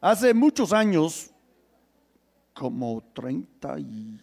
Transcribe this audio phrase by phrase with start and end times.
[0.00, 1.30] Hace muchos años,
[2.52, 4.20] como 30 y...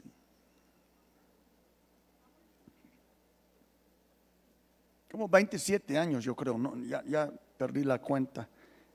[5.12, 8.48] Como 27 años, yo creo, ya, ya perdí la cuenta.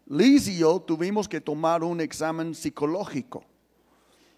[0.07, 3.45] Liz y yo tuvimos que tomar un examen psicológico,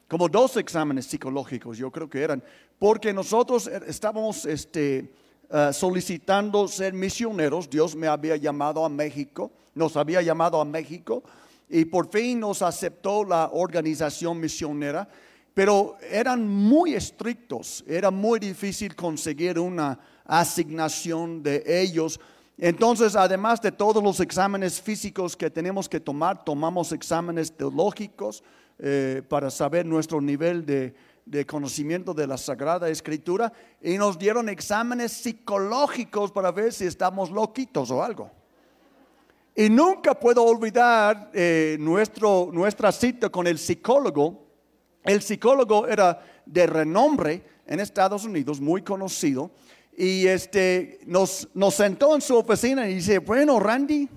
[0.09, 2.43] como dos exámenes psicológicos, yo creo que eran,
[2.79, 5.15] porque nosotros er, estábamos este,
[5.49, 7.71] uh, solicitando ser misioneros.
[7.71, 11.23] Dios me había llamado a México, nos había llamado a México
[11.71, 15.09] y por fin nos aceptó la organización misionera,
[15.55, 22.19] pero eran muy estrictos, era muy difícil conseguir una asignación de ellos.
[22.59, 28.43] Entonces, además de todos los exámenes físicos que tenemos que tomar, tomamos exámenes teológicos
[28.79, 30.93] eh, para saber nuestro nivel de,
[31.25, 37.31] de conocimiento de la Sagrada Escritura y nos dieron exámenes psicológicos para ver si estamos
[37.31, 38.40] loquitos o algo.
[39.61, 44.47] Y nunca puedo olvidar eh, nuestro, nuestra cita con el psicólogo.
[45.05, 49.51] El psicólogo era de renombre en Estados Unidos, muy conocido.
[49.95, 54.09] Y este, nos, nos sentó en su oficina y dice, bueno, Randy,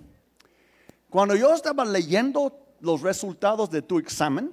[1.09, 4.49] cuando yo estaba leyendo los resultados de tu examen,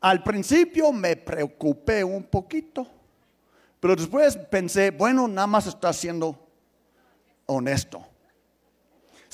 [0.00, 2.86] al principio me preocupé un poquito,
[3.78, 6.48] pero después pensé, bueno, nada más está siendo
[7.44, 8.15] honesto.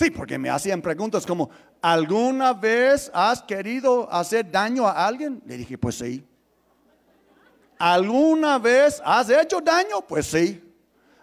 [0.03, 1.49] Sí, porque me hacían preguntas como,
[1.81, 5.41] ¿alguna vez has querido hacer daño a alguien?
[5.47, 6.27] Le dije, pues sí.
[7.79, 10.01] ¿Alguna vez has hecho daño?
[10.09, 10.61] Pues sí.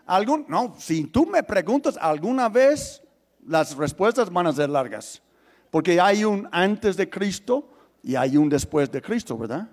[0.06, 0.46] ¿Algún?
[0.48, 3.04] No, si tú me preguntas alguna vez,
[3.46, 5.22] las respuestas van a ser largas.
[5.70, 7.70] Porque hay un antes de Cristo
[8.02, 9.68] y hay un después de Cristo, ¿verdad?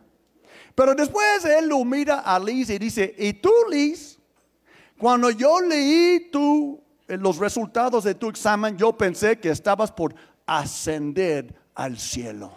[0.75, 4.19] Pero después él lo mira a Liz y dice, ¿y tú, Liz?
[4.99, 11.55] Cuando yo leí tu los resultados de tu examen, yo pensé que estabas por ascender
[11.75, 12.53] al cielo.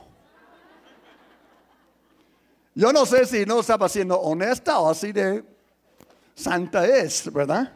[2.73, 5.43] Yo no sé si no estaba siendo honesta o así de
[6.33, 7.73] santa es, ¿verdad?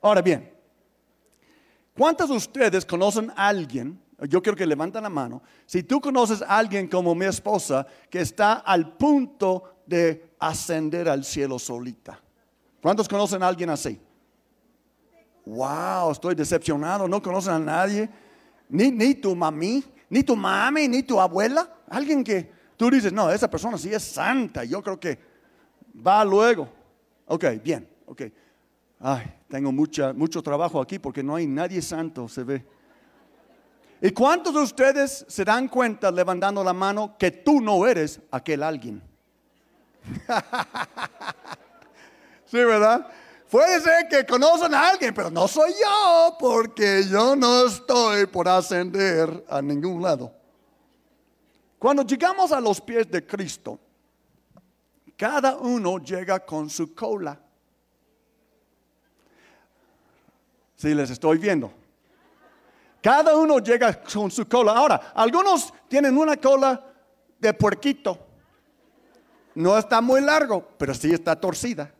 [0.00, 0.52] Ahora bien,
[1.96, 4.00] ¿cuántos de ustedes conocen a alguien?
[4.28, 5.42] Yo quiero que levanten la mano.
[5.66, 11.24] Si tú conoces a alguien como mi esposa que está al punto de ascender al
[11.24, 12.20] cielo solita.
[12.80, 14.00] ¿Cuántos conocen a alguien así?
[15.46, 18.08] Wow, estoy decepcionado, no conocen a nadie,
[18.68, 23.30] ni, ni tu mami, ni tu mami, ni tu abuela, alguien que tú dices, no,
[23.30, 25.18] esa persona sí es santa, yo creo que
[26.04, 26.68] va luego.
[27.26, 28.22] Ok, bien, ok.
[28.98, 32.64] Ay, tengo mucha, mucho trabajo aquí porque no hay nadie santo, se ve.
[34.00, 38.62] ¿Y cuántos de ustedes se dan cuenta levantando la mano que tú no eres aquel
[38.62, 39.02] alguien?
[42.44, 43.06] sí, ¿verdad?
[43.56, 48.46] Puede ser que conocen a alguien, pero no soy yo, porque yo no estoy por
[48.46, 50.30] ascender a ningún lado.
[51.78, 53.80] Cuando llegamos a los pies de Cristo,
[55.16, 57.40] cada uno llega con su cola.
[60.76, 61.72] Si les estoy viendo.
[63.00, 64.72] Cada uno llega con su cola.
[64.72, 66.92] Ahora, algunos tienen una cola
[67.38, 68.18] de puerquito.
[69.54, 71.95] No está muy largo, pero sí está torcida.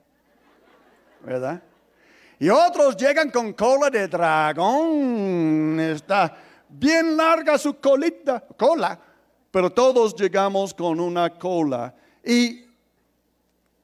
[1.21, 1.62] ¿Verdad?
[2.38, 5.78] Y otros llegan con cola de dragón.
[5.81, 6.37] Está
[6.69, 8.99] bien larga su colita, cola,
[9.50, 11.94] pero todos llegamos con una cola.
[12.25, 12.65] Y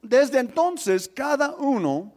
[0.01, 2.13] desde entonces, cada uno,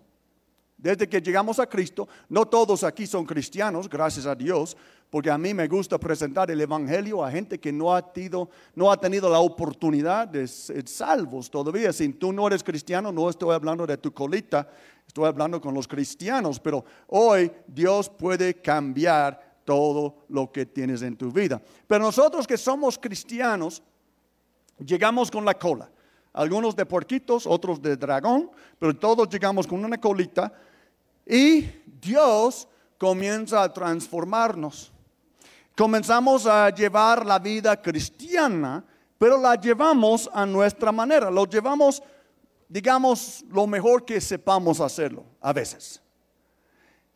[0.77, 4.77] desde que llegamos a Cristo, no todos aquí son cristianos, gracias a Dios,
[5.09, 8.91] porque a mí me gusta presentar el Evangelio a gente que no ha, tenido, no
[8.91, 11.93] ha tenido la oportunidad de ser salvos todavía.
[11.93, 14.69] Si tú no eres cristiano, no estoy hablando de tu colita,
[15.17, 21.17] estoy hablando con los cristianos, pero hoy Dios puede cambiar todo lo que tienes en
[21.17, 21.63] tu vida.
[21.87, 23.83] Pero nosotros que somos cristianos,
[24.79, 25.91] llegamos con la cola.
[26.35, 30.53] Algunos de porquitos, otros de dragón, pero todos llegamos con una colita
[31.25, 31.63] y
[31.99, 34.93] Dios comienza a transformarnos.
[35.75, 38.85] Comenzamos a llevar la vida cristiana,
[39.17, 42.03] pero la llevamos a nuestra manera, lo llevamos
[42.69, 46.03] digamos, lo mejor que sepamos hacerlo, a veces.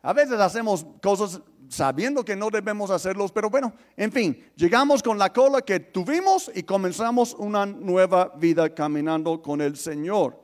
[0.01, 5.17] A veces hacemos cosas sabiendo que no debemos hacerlos, pero bueno, en fin, llegamos con
[5.17, 10.37] la cola que tuvimos y comenzamos una nueva vida caminando con el Señor.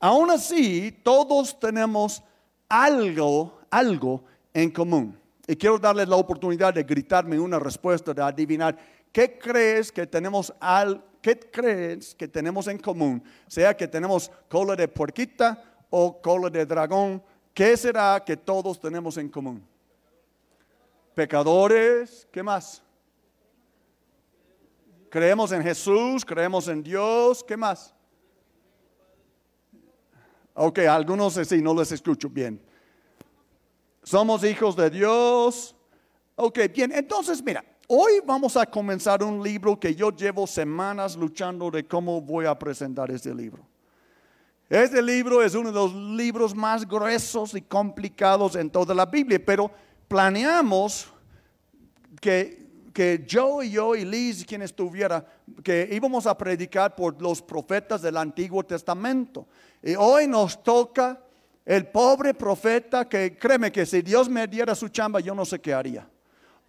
[0.00, 2.22] Aún así, todos tenemos
[2.68, 5.18] algo, algo en común.
[5.46, 8.76] Y quiero darles la oportunidad de gritarme una respuesta, de adivinar
[9.12, 13.22] qué crees que tenemos al, ¿qué crees que tenemos en común?
[13.46, 17.22] Sea que tenemos cola de puerquita o cola de dragón,
[17.54, 19.64] ¿qué será que todos tenemos en común?
[21.14, 22.82] Pecadores, ¿qué más?
[25.08, 27.94] Creemos en Jesús, creemos en Dios, ¿qué más?
[30.54, 32.60] Ok, algunos sí, no les escucho bien.
[34.02, 35.76] Somos hijos de Dios.
[36.34, 41.70] Ok, bien, entonces mira, hoy vamos a comenzar un libro que yo llevo semanas luchando
[41.70, 43.66] de cómo voy a presentar este libro.
[44.70, 49.38] Este libro es uno de los libros más gruesos y complicados en toda la Biblia,
[49.44, 49.70] pero
[50.08, 51.12] planeamos
[52.18, 55.26] que, que yo y yo y Liz, quien estuviera,
[55.62, 59.46] que íbamos a predicar por los profetas del Antiguo Testamento.
[59.82, 61.20] Y hoy nos toca
[61.66, 65.60] el pobre profeta que créeme que si Dios me diera su chamba, yo no sé
[65.60, 66.08] qué haría.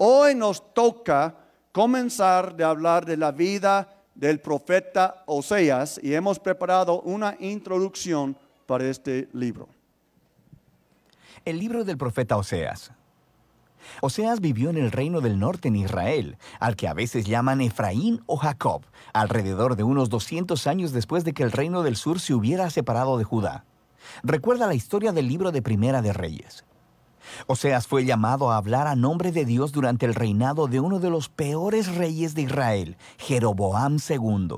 [0.06, 1.34] Hoy nos toca
[1.72, 8.36] comenzar de hablar de la vida del profeta Oseas y hemos preparado una introducción
[8.66, 9.70] para este libro.
[11.46, 12.92] El libro del profeta Oseas.
[14.02, 18.22] Oseas vivió en el reino del norte en Israel, al que a veces llaman Efraín
[18.26, 18.82] o Jacob,
[19.14, 23.18] alrededor de unos 200 años después de que el reino del sur se hubiera separado
[23.18, 23.64] de Judá.
[24.22, 26.66] Recuerda la historia del libro de Primera de Reyes.
[27.48, 31.10] Oseas fue llamado a hablar a nombre de Dios durante el reinado de uno de
[31.10, 34.58] los peores reyes de Israel, Jeroboam II.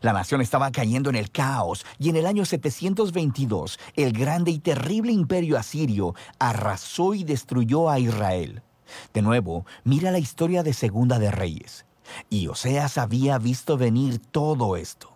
[0.00, 4.58] La nación estaba cayendo en el caos y en el año 722 el grande y
[4.58, 8.62] terrible imperio asirio arrasó y destruyó a Israel.
[9.12, 11.86] De nuevo, mira la historia de Segunda de Reyes.
[12.28, 15.13] Y Oseas había visto venir todo esto.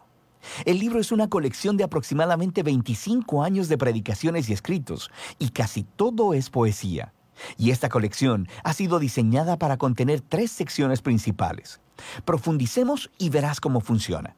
[0.65, 5.85] El libro es una colección de aproximadamente 25 años de predicaciones y escritos, y casi
[5.85, 7.13] todo es poesía.
[7.57, 11.81] Y esta colección ha sido diseñada para contener tres secciones principales.
[12.25, 14.35] Profundicemos y verás cómo funciona.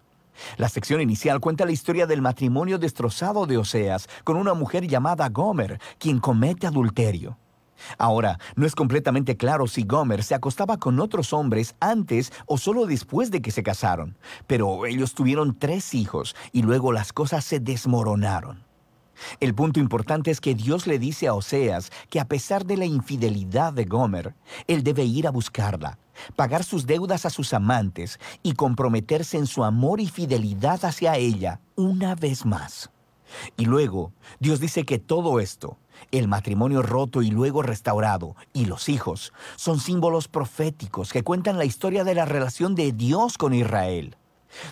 [0.57, 5.29] La sección inicial cuenta la historia del matrimonio destrozado de Oseas con una mujer llamada
[5.29, 7.37] Gomer, quien comete adulterio.
[7.99, 12.87] Ahora, no es completamente claro si Gomer se acostaba con otros hombres antes o solo
[12.87, 14.17] después de que se casaron,
[14.47, 18.65] pero ellos tuvieron tres hijos y luego las cosas se desmoronaron.
[19.39, 22.87] El punto importante es que Dios le dice a Oseas que a pesar de la
[22.87, 24.35] infidelidad de Gomer,
[24.67, 25.99] él debe ir a buscarla,
[26.37, 31.61] pagar sus deudas a sus amantes y comprometerse en su amor y fidelidad hacia ella
[31.77, 32.91] una vez más.
[33.57, 35.79] Y luego, Dios dice que todo esto,
[36.11, 41.65] el matrimonio roto y luego restaurado, y los hijos, son símbolos proféticos que cuentan la
[41.65, 44.17] historia de la relación de Dios con Israel.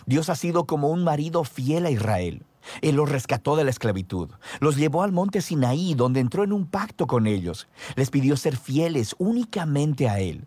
[0.06, 2.44] Dios ha sido como un marido fiel a Israel.
[2.82, 6.66] Él los rescató de la esclavitud, los llevó al monte Sinaí, donde entró en un
[6.66, 7.66] pacto con ellos.
[7.96, 10.46] Les pidió ser fieles únicamente a Él.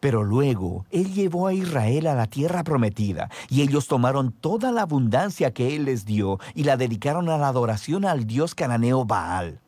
[0.00, 4.82] Pero luego Él llevó a Israel a la tierra prometida, y ellos tomaron toda la
[4.82, 9.60] abundancia que Él les dio y la dedicaron a la adoración al dios cananeo Baal.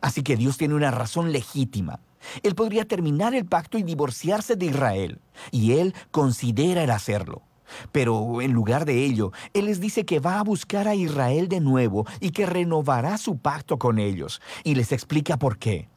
[0.00, 2.00] Así que Dios tiene una razón legítima.
[2.42, 7.42] Él podría terminar el pacto y divorciarse de Israel, y Él considera el hacerlo.
[7.90, 11.60] Pero en lugar de ello, Él les dice que va a buscar a Israel de
[11.60, 15.88] nuevo y que renovará su pacto con ellos, y les explica por qué.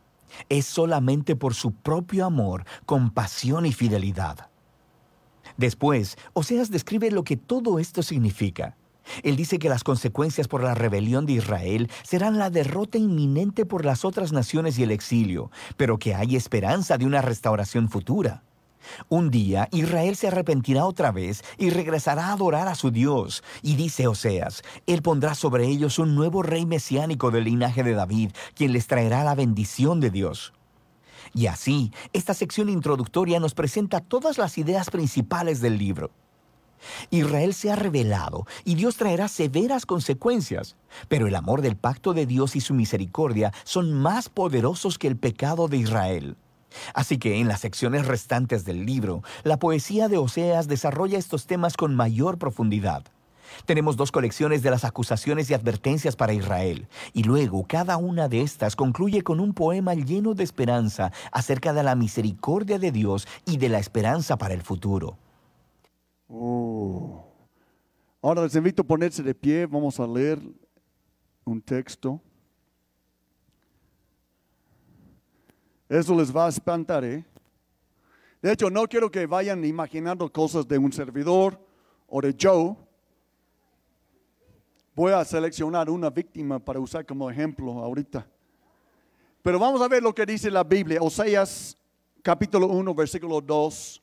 [0.50, 4.50] Es solamente por su propio amor, compasión y fidelidad.
[5.58, 8.76] Después, Oseas describe lo que todo esto significa.
[9.24, 13.86] Él dice que las consecuencias por la rebelión de Israel serán la derrota inminente por
[13.86, 18.44] las otras naciones y el exilio, pero que hay esperanza de una restauración futura.
[19.10, 23.44] Un día Israel se arrepentirá otra vez y regresará a adorar a su Dios.
[23.62, 28.32] Y dice Oseas, Él pondrá sobre ellos un nuevo rey mesiánico del linaje de David,
[28.54, 30.54] quien les traerá la bendición de Dios.
[31.34, 36.12] Y así, esta sección introductoria nos presenta todas las ideas principales del libro.
[37.10, 40.75] Israel se ha revelado y Dios traerá severas consecuencias,
[41.08, 45.18] pero el amor del pacto de Dios y su misericordia son más poderosos que el
[45.18, 46.38] pecado de Israel.
[46.94, 51.77] Así que en las secciones restantes del libro, la poesía de Oseas desarrolla estos temas
[51.77, 53.03] con mayor profundidad.
[53.65, 58.41] Tenemos dos colecciones de las acusaciones y advertencias para Israel, y luego cada una de
[58.41, 63.58] estas concluye con un poema lleno de esperanza acerca de la misericordia de Dios y
[63.58, 65.17] de la esperanza para el futuro.
[66.27, 67.25] Oh.
[68.22, 70.39] Ahora les invito a ponerse de pie, vamos a leer
[71.46, 72.20] un texto.
[75.88, 77.24] Eso les va a espantar, ¿eh?
[78.42, 81.60] De hecho, no quiero que vayan imaginando cosas de un servidor
[82.08, 82.75] o de Joe.
[84.96, 88.27] Voy a seleccionar una víctima para usar como ejemplo ahorita.
[89.44, 91.01] Pero vamos a ver lo que dice la Biblia.
[91.01, 91.77] Oseas
[92.24, 94.01] capítulo 1, versículo 2.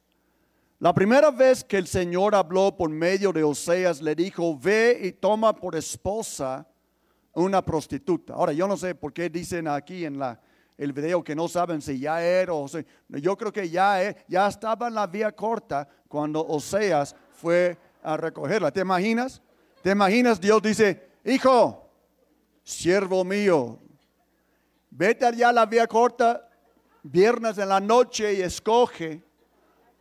[0.79, 5.13] La primera vez que el Señor habló por medio de Oseas, le dijo, ve y
[5.13, 6.67] toma por esposa
[7.33, 8.35] una prostituta.
[8.35, 10.41] Ahora, yo no sé por qué dicen aquí en la,
[10.83, 14.49] el video que no saben si ya era o si, yo creo que ya, ya
[14.49, 18.73] estaba en la vía corta cuando Oseas fue a recogerla.
[18.73, 19.41] ¿Te imaginas?
[19.81, 20.41] ¿Te imaginas?
[20.41, 21.89] Dios dice, hijo,
[22.65, 23.79] siervo mío,
[24.91, 26.49] vete allá a la vía corta,
[27.05, 29.23] viernes en la noche y escoge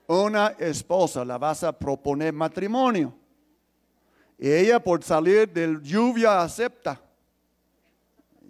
[0.07, 3.13] una esposa, la vas a proponer matrimonio.
[4.39, 6.99] Y ella por salir del lluvia acepta.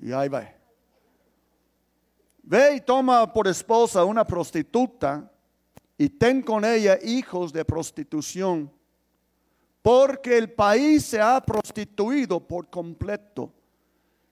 [0.02, 0.61] Y ahí va.
[2.44, 5.32] Ve y toma por esposa una prostituta
[5.98, 8.72] y ten con ella hijos de prostitución,
[9.82, 13.54] porque el país se ha prostituido por completo,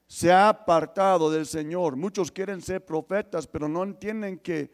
[0.07, 1.95] se ha apartado del Señor.
[1.95, 4.71] Muchos quieren ser profetas, pero no entienden que,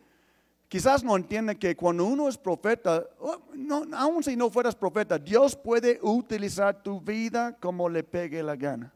[0.70, 5.18] quizás no entienden que cuando uno es profeta, oh, no, aun si no fueras profeta,
[5.18, 8.94] Dios puede utilizar tu vida como le pegue la gana.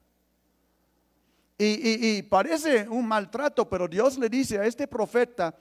[1.61, 5.53] Y, parece un maltrato, pero Dios le dice a este profeta,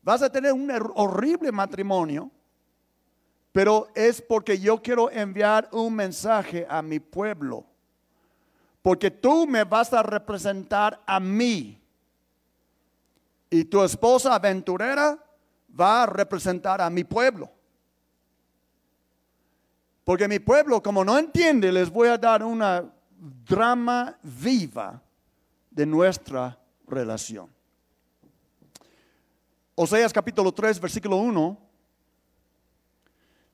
[0.00, 2.30] vas a tener un horrible matrimonio,
[3.50, 7.66] pero es porque yo quiero enviar un mensaje a mi pueblo,
[8.80, 11.80] porque tú me vas a representar a mí.
[13.50, 15.18] Y tu esposa aventurera
[15.78, 17.50] va a representar a mi pueblo.
[20.04, 22.88] Porque mi pueblo, como no entiende, les voy a dar una
[23.22, 25.00] drama viva
[25.70, 27.48] de nuestra relación.
[29.76, 31.58] Oseas capítulo 3, versículo 1.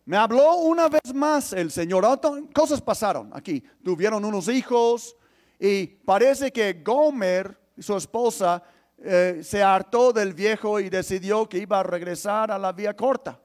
[0.07, 2.07] Me habló una vez más el Señor.
[2.55, 3.63] Cosas pasaron aquí.
[3.85, 5.15] Tuvieron unos hijos
[5.61, 8.63] y parece que Gomer, su esposa,
[8.97, 13.39] eh, se hartó del viejo y decidió que iba a regresar a la vía corta.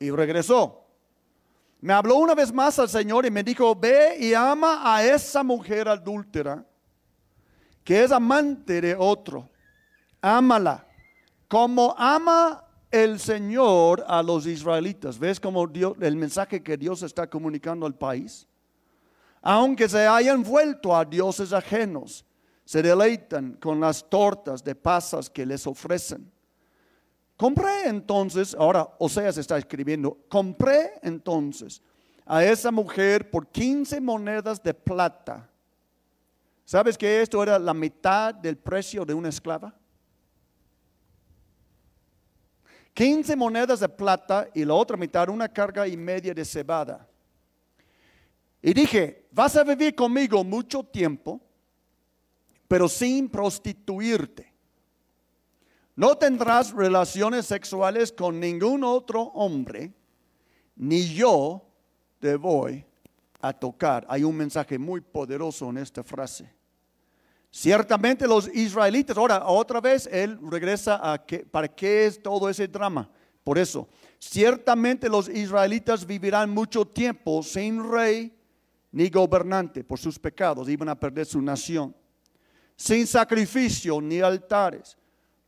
[0.00, 0.81] Y regresó.
[1.82, 5.42] Me habló una vez más al Señor y me dijo, ve y ama a esa
[5.42, 6.64] mujer adúltera,
[7.82, 9.50] que es amante de otro.
[10.20, 10.86] Ámala,
[11.48, 15.18] como ama el Señor a los israelitas.
[15.18, 18.46] ¿Ves cómo Dios, el mensaje que Dios está comunicando al país?
[19.40, 22.24] Aunque se hayan vuelto a dioses ajenos,
[22.64, 26.30] se deleitan con las tortas de pasas que les ofrecen.
[27.42, 31.82] Compré entonces, ahora Oseas está escribiendo, compré entonces
[32.24, 35.50] a esa mujer por 15 monedas de plata.
[36.64, 39.74] ¿Sabes que esto era la mitad del precio de una esclava?
[42.94, 47.08] 15 monedas de plata y la otra mitad una carga y media de cebada.
[48.62, 51.40] Y dije, vas a vivir conmigo mucho tiempo,
[52.68, 54.51] pero sin prostituirte.
[55.94, 59.92] No tendrás relaciones sexuales con ningún otro hombre,
[60.76, 61.62] ni yo
[62.18, 62.84] te voy
[63.40, 64.06] a tocar.
[64.08, 66.50] Hay un mensaje muy poderoso en esta frase.
[67.50, 72.66] Ciertamente los israelitas, ahora otra vez él regresa a que, para qué es todo ese
[72.66, 73.10] drama.
[73.44, 73.86] Por eso,
[74.18, 78.34] ciertamente los israelitas vivirán mucho tiempo sin rey
[78.92, 81.94] ni gobernante por sus pecados, iban a perder su nación,
[82.76, 84.96] sin sacrificio ni altares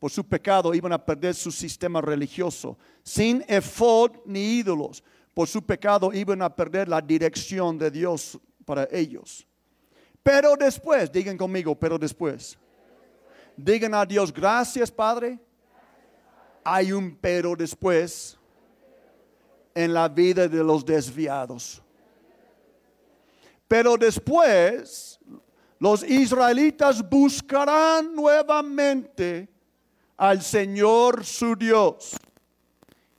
[0.04, 2.76] por su pecado iban a perder su sistema religioso.
[3.02, 8.86] Sin efod ni ídolos, por su pecado iban a perder la dirección de Dios para
[8.92, 9.46] ellos.
[10.22, 12.58] Pero después, digan conmigo, pero después.
[13.56, 15.38] Digan a Dios, gracias Padre.
[16.62, 18.38] Hay un pero después
[19.74, 21.82] en la vida de los desviados.
[23.66, 25.18] Pero después
[25.78, 29.53] los israelitas buscarán nuevamente
[30.16, 32.16] al Señor su Dios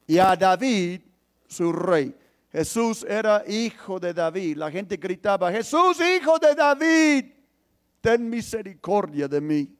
[0.07, 1.01] y a David
[1.47, 2.15] su rey.
[2.51, 4.57] Jesús era hijo de David.
[4.57, 7.25] La gente gritaba, Jesús, hijo de David,
[7.99, 9.75] ten misericordia de mí.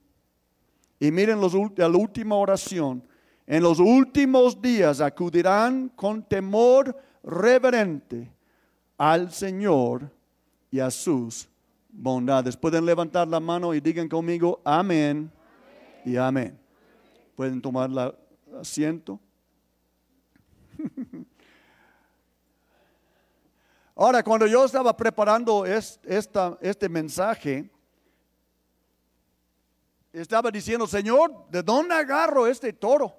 [1.00, 3.01] Y miren los, la última oración.
[3.48, 8.31] En los últimos días acudirán con temor reverente
[8.98, 10.12] al Señor
[10.72, 11.48] y a sus
[11.89, 12.57] bondades.
[12.57, 15.31] Pueden levantar la mano y digan conmigo, amén.
[16.03, 16.64] y amén.
[17.36, 18.15] Pueden tomar la
[18.60, 19.20] asiento.
[23.96, 27.70] Ahora, cuando yo estaba preparando este mensaje,
[30.12, 33.15] estaba diciendo, Señor, ¿de dónde agarro este toro?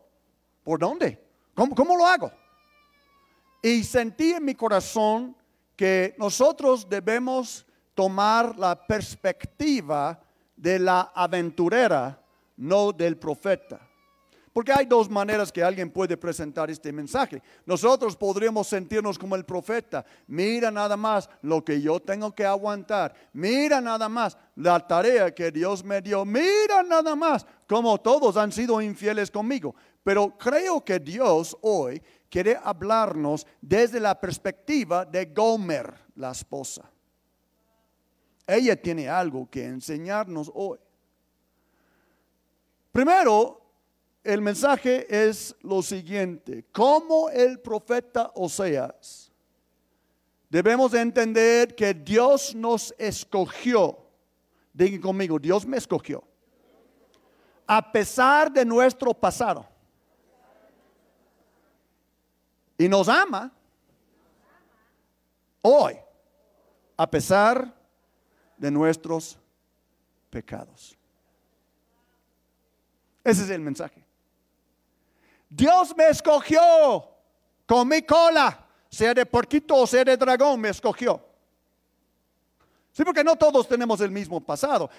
[0.62, 1.23] ¿Por dónde?
[1.54, 2.30] ¿Cómo, cómo lo hago?
[3.62, 5.37] Y sentí en mi corazón
[5.75, 10.20] que nosotros debemos tomar la perspectiva
[10.56, 12.23] de la aventurera,
[12.56, 13.86] no del profeta.
[14.56, 17.42] Porque hay dos maneras que alguien puede presentar este mensaje.
[17.66, 20.02] Nosotros podríamos sentirnos como el profeta.
[20.26, 23.12] Mira nada más lo que yo tengo que aguantar.
[23.34, 26.25] Mira nada más la tarea que Dios me dio.
[26.25, 29.75] Mira nada más como todos han sido infieles conmigo.
[30.02, 36.90] Pero creo que Dios hoy quiere hablarnos desde la perspectiva de Gomer, la esposa.
[38.46, 40.78] Ella tiene algo que enseñarnos hoy.
[42.90, 43.65] Primero,
[44.26, 49.30] el mensaje es lo siguiente, como el profeta Oseas,
[50.50, 53.97] debemos entender que Dios nos escogió.
[54.73, 56.25] Digan conmigo, Dios me escogió.
[57.66, 59.66] A pesar de nuestro pasado.
[62.76, 63.52] Y nos ama
[65.62, 65.97] hoy,
[66.97, 67.73] a pesar
[68.56, 69.38] de nuestros
[70.30, 70.97] pecados.
[73.23, 74.05] Ese es el mensaje.
[75.56, 76.60] Dios me escogió
[77.64, 81.25] con mi cola, sea de porquito o sea de dragón, me escogió.
[82.92, 84.90] Sí, porque no todos tenemos el mismo pasado.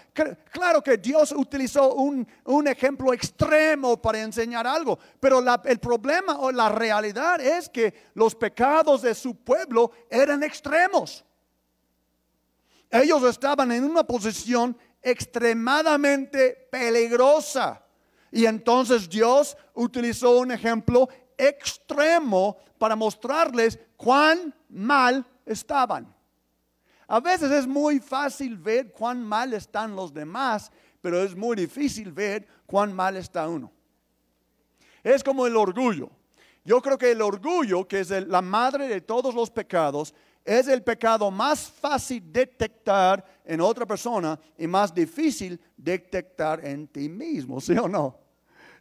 [0.51, 2.27] Claro que Dios utilizó un,
[2.67, 9.03] ejemplo extremo para enseñar algo, pero el problema o la realidad es que los pecados
[9.03, 11.23] de su pueblo eran extremos.
[12.89, 17.83] Ellos estaban en una posición extremadamente peligrosa.
[18.31, 21.07] Y entonces Dios utilizó un ejemplo
[21.37, 26.13] extremo para mostrarles cuán mal estaban.
[27.07, 32.11] A veces es muy fácil ver cuán mal están los demás, pero es muy difícil
[32.11, 33.71] ver cuán mal está uno.
[35.03, 36.09] Es como el orgullo.
[36.65, 40.13] Yo creo que el orgullo, que es la madre de todos los pecados,
[40.47, 47.09] es el pecado más fácil detectar en otra persona y más difícil detectar en ti
[47.09, 48.17] mismo, ¿sí o no?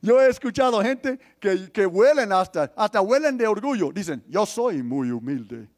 [0.00, 3.90] Yo he escuchado gente que, que huelen hasta, hasta huelen de orgullo.
[3.90, 5.68] Dicen, yo soy muy humilde.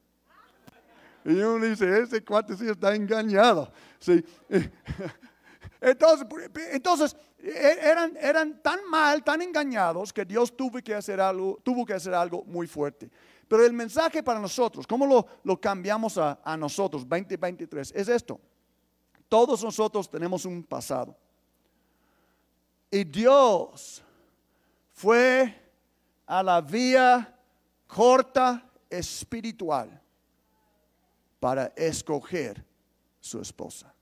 [1.25, 3.73] Y uno dice, ese cuate sí está engañado.
[3.99, 4.23] Sí.
[5.81, 6.27] Entonces,
[6.73, 11.87] entonces e, eran, eran tan mal, tan engañados que Dios tuvo que hacer algo, tuvo
[11.87, 13.09] que hacer algo muy fuerte.
[13.49, 17.93] Pero el mensaje para nosotros, ¿cómo lo, lo cambiamos a, a nosotros, 2023?
[17.95, 18.39] Es esto.
[19.29, 21.17] Todos nosotros tenemos un pasado.
[22.91, 24.03] Y Dios
[24.93, 25.55] fue
[26.27, 27.35] a la vía
[27.87, 30.01] corta espiritual
[31.41, 32.65] para escoger
[33.21, 33.93] su esposa.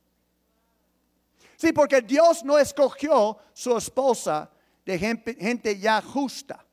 [1.57, 4.51] Sí, porque Dios no escogió su esposa
[4.85, 6.66] de gente, ya justa.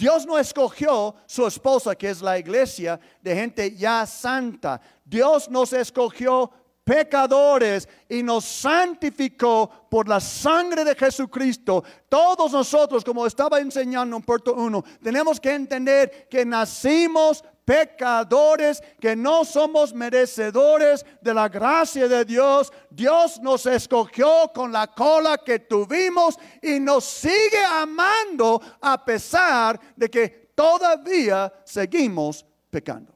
[0.00, 4.80] Dios no escogió su esposa, que es la iglesia, de gente ya santa.
[5.04, 6.50] Dios nos escogió
[6.90, 11.84] pecadores y nos santificó por la sangre de Jesucristo.
[12.08, 19.14] Todos nosotros, como estaba enseñando en Puerto 1, tenemos que entender que nacimos pecadores, que
[19.14, 22.72] no somos merecedores de la gracia de Dios.
[22.90, 30.10] Dios nos escogió con la cola que tuvimos y nos sigue amando a pesar de
[30.10, 33.14] que todavía seguimos pecando.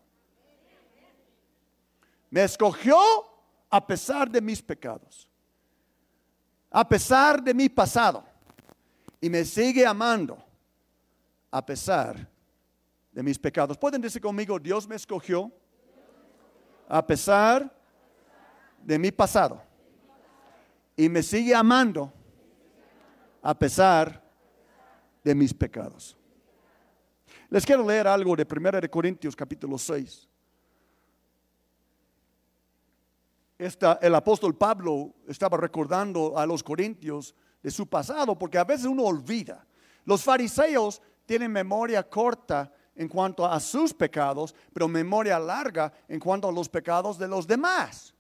[2.31, 3.34] Me escogió
[3.75, 5.29] a pesar de mis pecados,
[6.71, 8.25] a pesar de mi pasado,
[9.21, 10.39] y me sigue amando
[11.51, 12.31] a pesar
[13.11, 13.77] de mis pecados.
[13.77, 15.51] Pueden decir conmigo, Dios me escogió
[16.89, 17.69] a pesar
[18.81, 19.61] de mi pasado,
[20.97, 22.13] y me sigue amando
[23.43, 24.23] a pesar
[25.25, 26.17] de mis pecados.
[27.51, 30.29] Les quiero leer algo de 1 de Corintios capítulo 6.
[33.59, 39.05] El apóstol Pablo estaba recordando a los corintios de su pasado, porque a veces uno
[39.05, 39.67] olvida.
[40.05, 46.49] Los fariseos tienen memoria corta en cuanto a sus pecados, pero memoria larga en cuanto
[46.49, 48.15] a los pecados de los demás.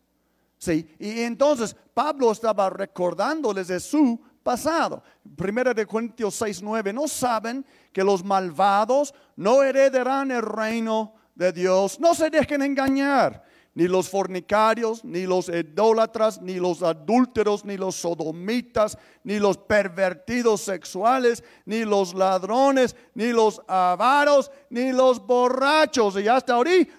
[0.56, 5.02] Sí, y entonces Pablo estaba recordándoles de su pasado.
[5.36, 12.00] Primera de Corintios 6:9, no saben que los malvados no heredarán el reino de Dios.
[12.00, 13.44] No se dejen engañar
[13.74, 20.60] ni los fornicarios, ni los idólatras, ni los adúlteros, ni los sodomitas, ni los pervertidos
[20.60, 26.16] sexuales, ni los ladrones, ni los avaros, ni los borrachos.
[26.18, 26.92] Y hasta ahorita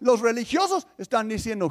[0.00, 1.70] los, religiosos están diciendo,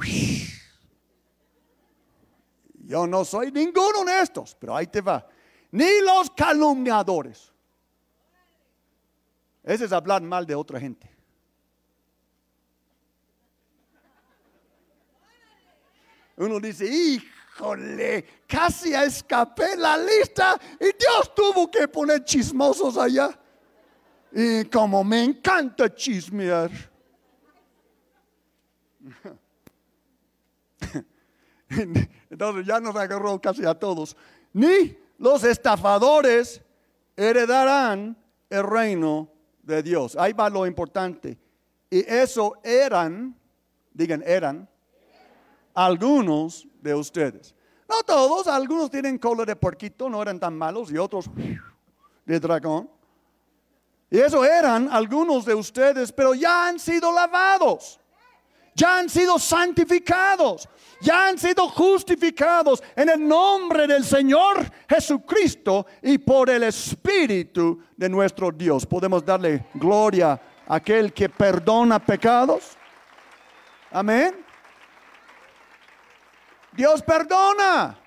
[2.86, 5.28] yo no soy ninguno de estos, pero ahí te va.
[5.72, 7.52] Ni los calumniadores.
[9.64, 11.17] Ese es hablar mal de otra gente.
[16.38, 23.38] uno dice, híjole, casi escapé la lista y Dios tuvo que poner chismosos allá.
[24.32, 26.70] Y como me encanta chismear.
[32.30, 34.16] Entonces ya nos agarró casi a todos.
[34.54, 36.62] Ni los estafadores
[37.16, 38.16] heredarán
[38.50, 39.32] el reino
[39.64, 40.16] de Dios.
[40.16, 41.38] Ahí va lo importante.
[41.90, 43.36] Y eso eran,
[43.92, 44.70] digan, eran
[45.78, 47.54] algunos de ustedes.
[47.88, 51.30] No todos, algunos tienen cola de porquito, no eran tan malos, y otros
[52.26, 52.90] de dragón.
[54.10, 58.00] Y eso eran algunos de ustedes, pero ya han sido lavados,
[58.74, 60.68] ya han sido santificados,
[61.00, 68.10] ya han sido justificados en el nombre del Señor Jesucristo y por el Espíritu de
[68.10, 68.84] nuestro Dios.
[68.84, 72.76] Podemos darle gloria a aquel que perdona pecados.
[73.92, 74.47] Amén.
[76.78, 77.98] Dios perdona.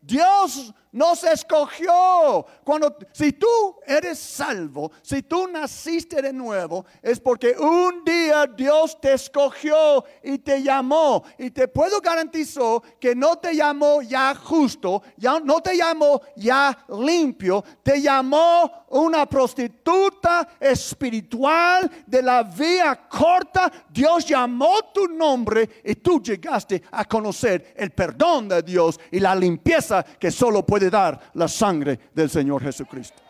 [0.00, 2.46] Dios nos escogió.
[2.64, 3.46] Cuando, si tú
[3.86, 10.38] eres salvo, si tú naciste de nuevo, es porque un día Dios te escogió y
[10.38, 11.22] te llamó.
[11.38, 16.76] Y te puedo garantizar que no te llamó ya justo, ya, no te llamó ya
[16.88, 25.96] limpio, te llamó una prostituta espiritual de la vía corta, Dios llamó tu nombre y
[25.96, 31.30] tú llegaste a conocer el perdón de Dios y la limpieza que solo puede dar
[31.34, 33.22] la sangre del Señor Jesucristo.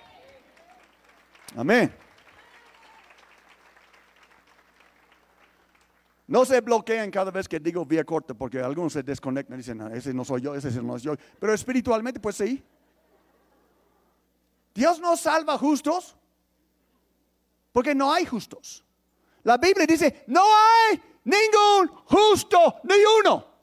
[1.56, 1.92] Amén.
[6.28, 9.80] No se bloqueen cada vez que digo vía corta, porque algunos se desconectan y dicen,
[9.80, 11.22] ah, ese no soy yo, ese no soy yo.
[11.38, 12.62] Pero espiritualmente, pues sí.
[14.76, 16.14] Dios no salva justos
[17.72, 18.84] porque no hay justos.
[19.42, 23.56] La Biblia dice, no hay ningún justo, ni uno.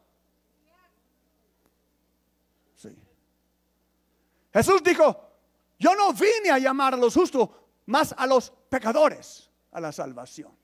[4.52, 5.32] Jesús dijo,
[5.80, 7.50] yo no vine a llamar a los justos,
[7.86, 10.56] más a los pecadores a la salvación.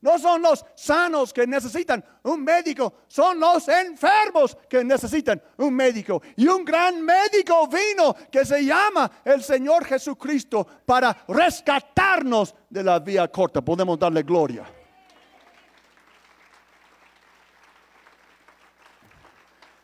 [0.00, 6.22] No son los sanos que necesitan un médico, son los enfermos que necesitan un médico.
[6.36, 12.98] Y un gran médico vino que se llama el Señor Jesucristo para rescatarnos de la
[13.00, 13.60] vía corta.
[13.60, 14.64] Podemos darle gloria.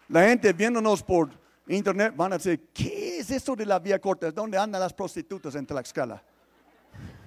[0.09, 1.31] La gente viéndonos por
[1.67, 4.31] internet van a decir, ¿qué es eso de la vía corta?
[4.31, 6.23] ¿Dónde andan las prostitutas en Tlaxcala?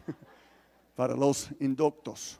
[0.96, 2.40] para los inductos.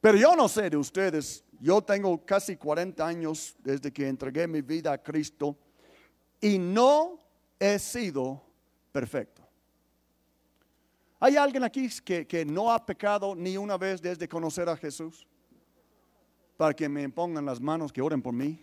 [0.00, 4.62] Pero yo no sé de ustedes, yo tengo casi 40 años desde que entregué mi
[4.62, 5.56] vida a Cristo
[6.40, 7.18] y no
[7.58, 8.40] he sido
[8.92, 9.42] perfecto.
[11.20, 15.26] ¿Hay alguien aquí que, que no ha pecado ni una vez desde conocer a Jesús?
[16.56, 18.62] Para que me pongan las manos, que oren por mí.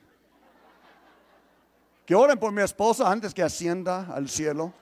[2.06, 4.74] Que oren por mi esposa antes que ascienda al cielo.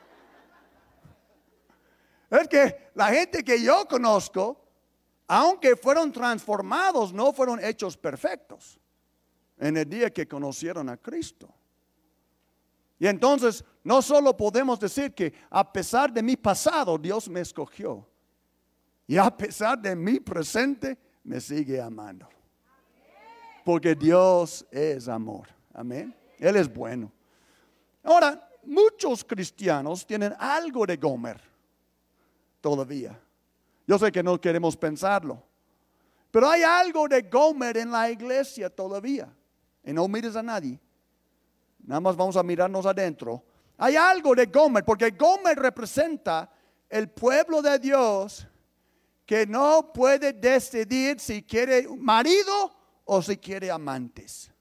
[2.29, 4.62] Es que la gente que yo conozco
[5.27, 8.79] aunque fueron transformados, no fueron hechos perfectos
[9.57, 11.53] en el día que conocieron a Cristo.
[12.99, 18.07] Y entonces no solo podemos decir que a pesar de mi pasado Dios me escogió
[19.07, 22.27] y a pesar de mi presente me sigue amando.
[23.65, 25.47] Porque Dios es amor.
[25.73, 26.15] Amén.
[26.37, 27.11] Él es bueno.
[28.03, 31.41] Ahora, muchos cristianos tienen algo de Gomer
[32.59, 33.19] todavía.
[33.85, 35.43] Yo sé que no queremos pensarlo.
[36.31, 39.31] Pero hay algo de Gomer en la iglesia todavía.
[39.83, 40.79] Y no mires a nadie.
[41.85, 43.43] Nada más vamos a mirarnos adentro.
[43.77, 46.49] Hay algo de Gomer, porque Gomer representa
[46.89, 48.47] el pueblo de Dios
[49.25, 52.73] que no puede decidir si quiere marido
[53.05, 54.51] o si quiere amantes.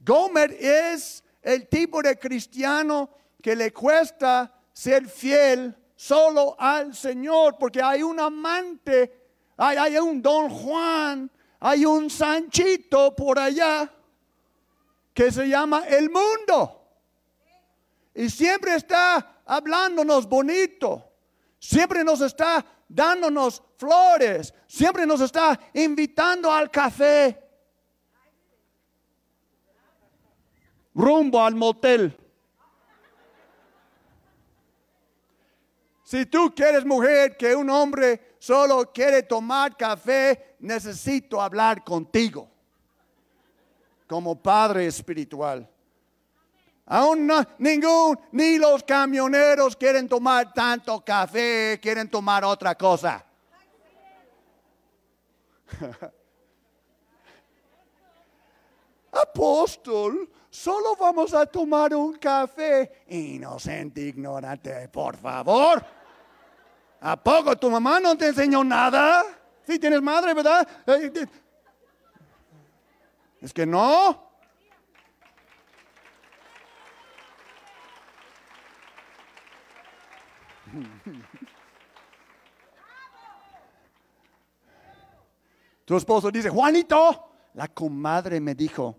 [0.00, 7.80] Gomer es el tipo de cristiano que le cuesta ser fiel solo al Señor, porque
[7.80, 13.88] hay un amante, hay, un don Juan, hay un Sanchito por allá
[15.14, 16.88] que se llama el mundo.
[18.16, 21.04] Y siempre está hablándonos bonito,
[21.60, 27.48] siempre nos está dándonos flores, siempre nos está invitando al café,
[30.96, 32.21] rumbo al motel.
[36.12, 42.50] Si tú quieres, mujer, que un hombre solo quiere tomar café, necesito hablar contigo
[44.06, 45.66] como padre espiritual.
[46.84, 53.24] Aún no, ningún, ni los camioneros quieren tomar tanto café, quieren tomar otra cosa.
[59.12, 63.02] Apóstol, solo vamos a tomar un café.
[63.08, 66.01] Inocente, ignorante, por favor.
[67.04, 69.24] ¿A poco tu mamá no te enseñó nada?
[69.66, 70.68] Sí, tienes madre, ¿verdad?
[73.40, 74.30] Es que no.
[85.84, 88.96] Tu esposo dice, Juanito, la comadre me dijo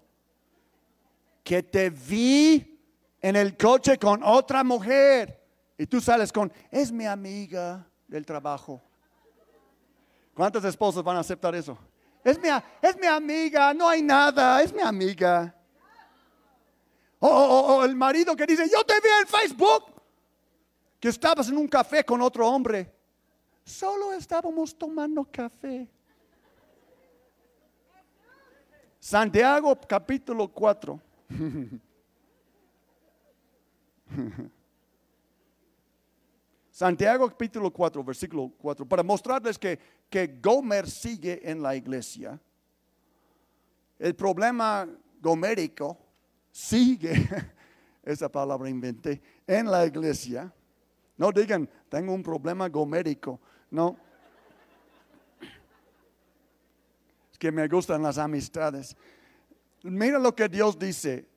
[1.42, 2.78] que te vi
[3.22, 5.42] en el coche con otra mujer.
[5.78, 8.80] Y tú sales con, es mi amiga del trabajo.
[10.36, 11.76] ¿Cuántos esposos van a aceptar eso?
[12.24, 12.48] Es mi,
[12.80, 15.52] es mi amiga, no hay nada, es mi amiga.
[17.18, 19.86] O, el marido que dice, yo te vi en Facebook
[21.00, 22.94] que estabas en un café con otro hombre.
[23.64, 25.90] Solo estábamos tomando café.
[29.00, 31.02] Santiago capítulo 4.
[36.74, 39.78] Santiago capítulo 4, versículo 4, para mostrarles que,
[40.10, 42.42] que Gomer sigue en la iglesia.
[44.00, 44.90] El problema
[45.22, 46.00] gomérico
[46.52, 47.30] sigue,
[48.04, 50.52] esa palabra inventé, en la iglesia.
[51.16, 53.40] No digan, tengo un problema gomérico.
[53.70, 53.96] No.
[57.32, 58.98] Es que me gustan las amistades.
[59.84, 61.30] Mira lo que Dios dice.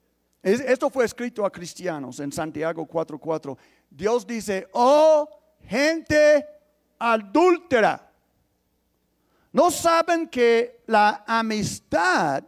[0.43, 3.59] Esto fue escrito a cristianos en Santiago 4:4.
[3.97, 5.27] Dios dice, oh
[5.67, 6.47] gente
[6.99, 8.13] adúltera,
[9.53, 12.45] ¿no saben que la amistad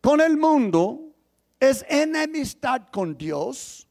[0.00, 1.14] con el mundo
[1.60, 3.86] es enemistad con Dios?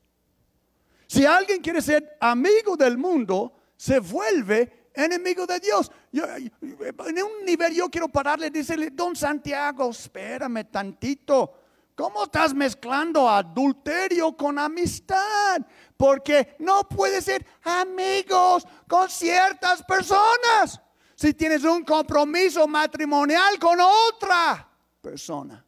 [1.06, 5.91] Si alguien quiere ser amigo del mundo, se vuelve enemigo de Dios.
[6.12, 11.66] en un nivel yo quiero pararle decirle, don Santiago, espérame tantito.
[11.97, 15.60] ¿Cómo estás mezclando adulterio con amistad?
[15.97, 20.79] Porque no puedes ser amigos con ciertas personas
[21.15, 24.69] si tienes un compromiso matrimonial con otra
[25.01, 25.65] persona.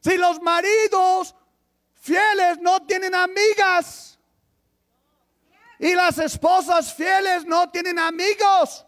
[0.00, 1.36] Si los maridos
[1.94, 4.18] fieles no tienen amigas
[5.78, 8.87] y las esposas fieles no tienen amigos,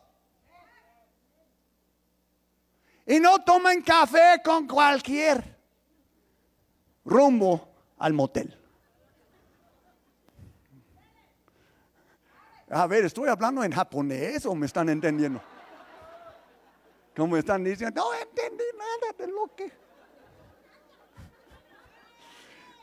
[3.10, 5.42] y no tomen café con cualquier
[7.04, 7.68] rumbo
[7.98, 8.56] al motel.
[12.70, 15.42] A ver, ¿estoy hablando en japonés o me están entendiendo?
[17.16, 19.72] Como están diciendo, no entendí nada de lo que...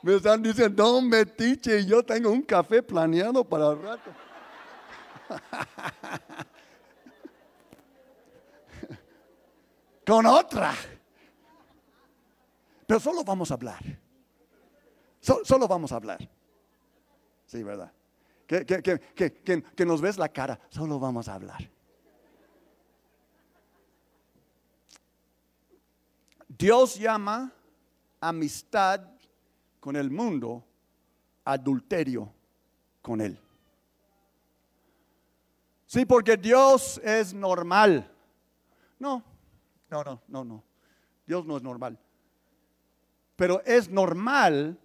[0.01, 4.11] Me están diciendo, no metiche, yo tengo un café planeado para el rato.
[10.07, 10.73] con otra.
[12.87, 13.83] Pero solo vamos a hablar.
[15.19, 16.29] solo vamos a hablar.
[17.45, 17.91] Sí, ¿verdad?
[18.47, 21.69] Que, que, nos ves la cara, solo vamos a hablar.
[26.47, 27.51] Dios llama
[28.21, 29.01] amistad
[29.81, 30.63] con el mundo
[31.43, 32.33] adulterio
[33.01, 33.37] con él.
[35.85, 38.09] Sí, porque Dios es normal.
[38.97, 39.23] No,
[39.89, 40.63] no, no, no, no.
[41.25, 41.99] Dios no es normal.
[43.35, 44.79] Pero es normal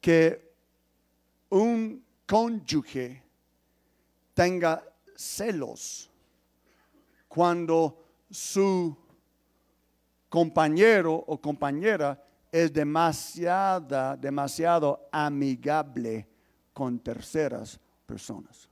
[0.00, 0.54] que
[1.50, 3.22] un cónyuge
[4.34, 4.82] tenga
[5.16, 6.10] celos
[7.28, 8.96] cuando su
[10.28, 16.26] compañero o compañera es demasiada, demasiado amigable
[16.72, 18.69] con terceras personas.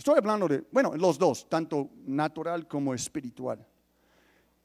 [0.00, 3.62] Estoy hablando de, bueno, los dos, tanto natural como espiritual.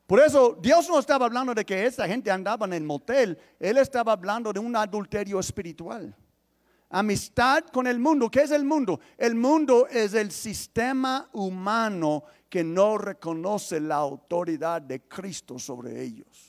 [0.08, 3.78] Por eso Dios no estaba hablando de que esa gente andaba en el motel, Él
[3.78, 6.16] estaba hablando de un adulterio espiritual.
[6.90, 8.32] Amistad con el mundo.
[8.32, 9.02] ¿Qué es el mundo?
[9.18, 16.45] El mundo es el sistema humano que no reconoce la autoridad de Cristo sobre ellos.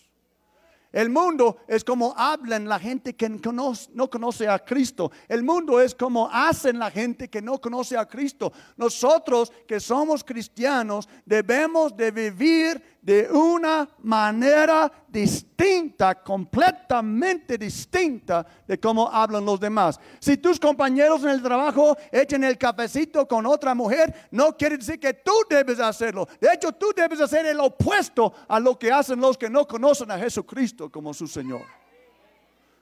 [0.97, 5.13] El mundo es como hablan la gente que no conoce a Cristo.
[5.29, 8.51] El mundo es como hacen la gente que no conoce a Cristo.
[8.79, 19.09] Nosotros que somos cristianos debemos de vivir de una manera distinta, completamente distinta de cómo
[19.09, 20.01] hablan los demás.
[20.19, 24.99] Si tus compañeros en el trabajo echen el cafecito con otra mujer, no quiere decir
[24.99, 26.27] que tú debes hacerlo.
[26.41, 30.11] De hecho, tú debes hacer el opuesto a lo que hacen los que no conocen
[30.11, 31.63] a Jesucristo como su Señor.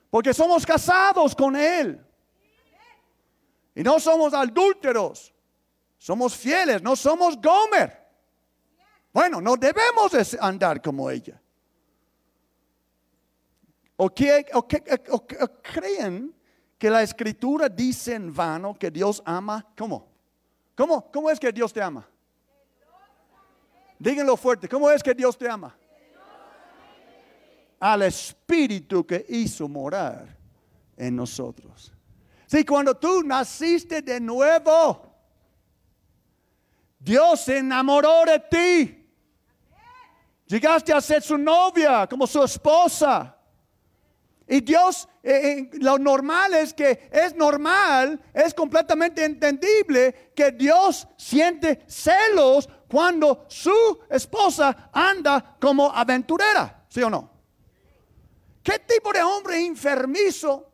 [0.09, 2.03] Porque somos casados con Él.
[3.75, 5.31] Y no somos adúlteros.
[5.99, 8.04] Somos fieles, no somos Gomer.
[9.15, 11.41] Bueno, no debemos andar como ella.
[13.95, 14.13] ¿O,
[15.61, 16.35] creen
[16.77, 19.65] que la escritura dice en vano que Dios ama?
[19.77, 20.11] ¿Cómo?
[20.75, 21.09] ¿Cómo?
[21.09, 22.05] ¿Cómo es que Dios te ama?
[23.97, 24.67] Díganlo fuerte.
[24.67, 25.73] ¿Cómo es que Dios te ama?
[27.79, 30.37] Al Espíritu que hizo morar
[30.97, 31.93] en nosotros.
[32.47, 35.09] Sí, cuando tú naciste de nuevo,
[36.99, 39.03] Dios se enamoró de ti.
[40.47, 43.35] Llegaste a ser su novia, como su esposa.
[44.47, 51.07] Y Dios, eh, eh, lo normal es que es normal, es completamente entendible que Dios
[51.17, 57.31] siente celos cuando su esposa anda como aventurera, ¿sí o no?
[58.61, 60.71] ¿Qué tipo de hombre enfermizo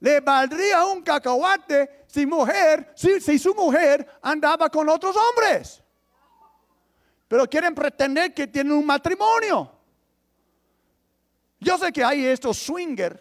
[0.00, 5.83] le valdría un cacahuate si mujer, si, si su mujer andaba con otros hombres?
[7.34, 9.68] Pero quieren pretender que tienen un matrimonio.
[11.58, 13.18] Yo sé que hay estos swingers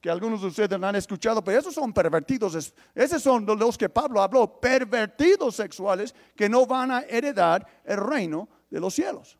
[0.00, 2.72] que algunos de ustedes han escuchado, pero esos son pervertidos.
[2.94, 8.48] Esos son los que Pablo habló, pervertidos sexuales que no van a heredar el reino
[8.70, 9.38] de los cielos.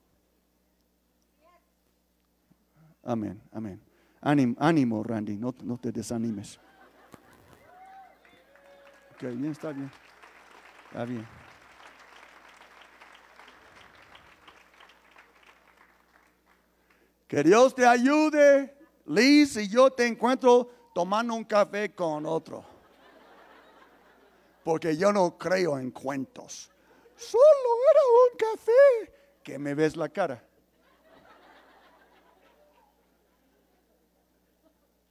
[3.03, 3.83] Amén, amén.
[4.21, 6.61] Ánimo, Randy, no, no te desanimes.
[9.15, 9.91] Ok, bien, está bien.
[10.91, 11.50] Está bien.
[17.31, 22.65] Que Dios te ayude, Liz, y yo te encuentro tomando un café con otro.
[24.65, 26.73] Porque yo no creo en cuentos.
[27.15, 27.45] Solo
[27.89, 29.13] era un café.
[29.45, 30.45] Que me ves la cara.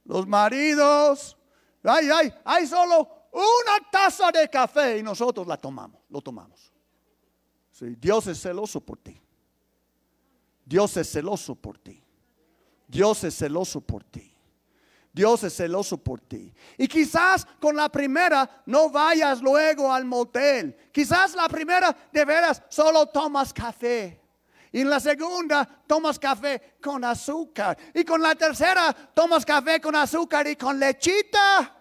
[0.04, 1.38] Los maridos,
[1.82, 6.70] ay, ay, hay solo una taza de café y nosotros la tomamos, lo tomamos.
[7.70, 9.18] Sí, Dios es celoso por ti.
[10.66, 12.04] Dios es celoso por ti.
[12.90, 14.36] Dios es celoso por ti.
[15.12, 16.52] Dios es celoso por ti.
[16.76, 20.76] Y quizás con la primera no vayas luego al motel.
[20.92, 24.20] Quizás la primera de veras solo tomas café.
[24.72, 27.78] Y en la segunda tomas café con azúcar.
[27.94, 31.76] Y con la tercera tomas café con azúcar y con lechita.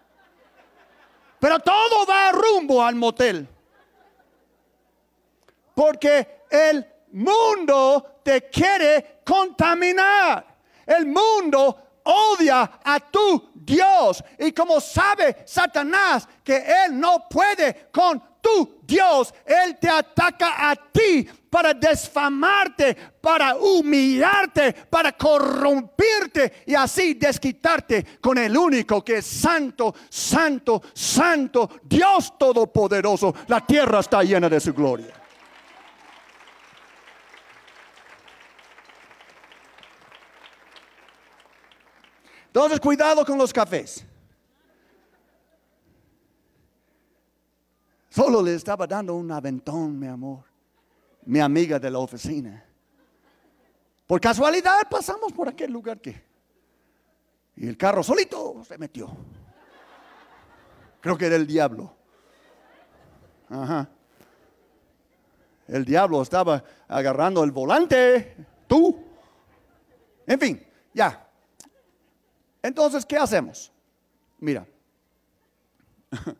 [1.39, 3.47] Pero todo va rumbo al motel.
[5.73, 10.48] Porque el mundo te quiere contaminar.
[10.89, 14.23] El mundo odia a tu Dios.
[14.39, 20.75] Y como sabe Satanás que él no puede con tu Dios, él te ataca a
[20.75, 29.25] ti para desfamarte, para humillarte, para corrompirte y así desquitarte con el único que es
[29.25, 33.35] santo, santo, santo, Dios todopoderoso.
[33.47, 35.13] La tierra está llena de su gloria.
[42.59, 44.05] Entonces, cuidado con los cafés.
[48.09, 50.43] Solo le estaba dando un aventón, mi amor,
[51.23, 52.65] mi amiga de la oficina.
[54.05, 56.21] Por casualidad pasamos por aquel lugar que...
[57.55, 59.09] Y el carro solito se metió.
[60.99, 61.95] Creo que era el diablo.
[63.47, 63.87] Ajá.
[65.65, 68.35] El diablo estaba agarrando el volante.
[68.67, 69.01] Tú.
[70.27, 71.28] En fin, ya.
[72.61, 73.71] Entonces, ¿qué hacemos?
[74.39, 74.67] Mira,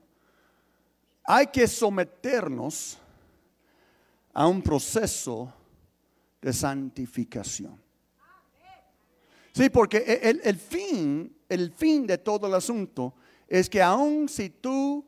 [1.24, 2.98] hay que someternos
[4.34, 5.54] a un proceso
[6.42, 7.82] de santificación.
[9.54, 13.14] Sí, porque e, el, el, fin, el fin de todo el asunto
[13.48, 15.06] es que aun si tú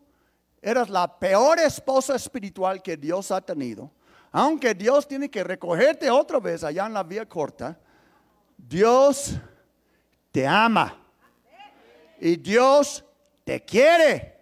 [0.62, 3.92] eras la peor esposa espiritual que Dios ha tenido,
[4.32, 7.80] aunque Dios tiene que recogerte otra vez allá en la vía corta,
[8.58, 9.36] Dios
[10.32, 11.01] te ama
[12.22, 13.04] y Dios
[13.44, 14.38] te quiere.